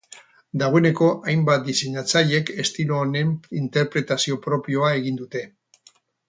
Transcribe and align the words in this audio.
Dagoeneko 0.59 1.09
hainbat 1.33 1.67
diseinatzailek 1.67 2.49
estilo 2.63 2.97
honen 3.03 3.35
interpretazio 3.61 4.39
propioa 4.47 4.91
egin 5.03 5.21
dute. 5.25 5.45